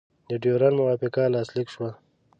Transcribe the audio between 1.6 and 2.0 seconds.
شوه.